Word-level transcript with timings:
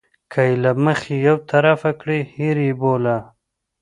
که 0.31 0.41
یې 0.47 0.53
له 0.63 0.71
مخې 0.85 1.15
یو 1.27 1.37
طرفه 1.49 1.91
کړي 1.99 2.19
هېر 2.35 2.57
یې 2.65 2.73
بوله. 2.81 3.17